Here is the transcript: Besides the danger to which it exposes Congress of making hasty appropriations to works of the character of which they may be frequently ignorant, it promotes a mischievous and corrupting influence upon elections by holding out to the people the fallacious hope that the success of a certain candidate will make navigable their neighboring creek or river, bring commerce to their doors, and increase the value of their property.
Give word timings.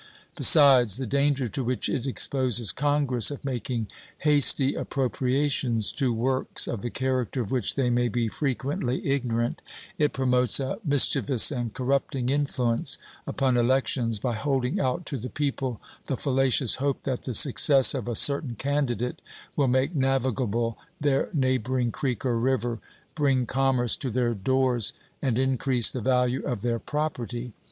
Besides 0.35 0.97
the 0.97 1.05
danger 1.05 1.47
to 1.49 1.63
which 1.63 1.87
it 1.87 2.07
exposes 2.07 2.71
Congress 2.71 3.29
of 3.29 3.45
making 3.45 3.85
hasty 4.17 4.73
appropriations 4.73 5.93
to 5.93 6.11
works 6.11 6.67
of 6.67 6.81
the 6.81 6.89
character 6.89 7.39
of 7.41 7.51
which 7.51 7.75
they 7.75 7.91
may 7.91 8.07
be 8.07 8.27
frequently 8.27 9.05
ignorant, 9.05 9.61
it 9.99 10.11
promotes 10.11 10.59
a 10.59 10.79
mischievous 10.83 11.51
and 11.51 11.71
corrupting 11.75 12.29
influence 12.29 12.97
upon 13.27 13.57
elections 13.57 14.17
by 14.17 14.33
holding 14.33 14.79
out 14.79 15.05
to 15.05 15.17
the 15.17 15.29
people 15.29 15.79
the 16.07 16.17
fallacious 16.17 16.77
hope 16.77 17.03
that 17.03 17.21
the 17.25 17.35
success 17.35 17.93
of 17.93 18.07
a 18.07 18.15
certain 18.15 18.55
candidate 18.55 19.21
will 19.55 19.67
make 19.67 19.93
navigable 19.95 20.79
their 20.99 21.29
neighboring 21.31 21.91
creek 21.91 22.25
or 22.25 22.39
river, 22.39 22.79
bring 23.13 23.45
commerce 23.45 23.95
to 23.97 24.09
their 24.09 24.33
doors, 24.33 24.93
and 25.21 25.37
increase 25.37 25.91
the 25.91 26.01
value 26.01 26.43
of 26.43 26.63
their 26.63 26.79
property. 26.79 27.53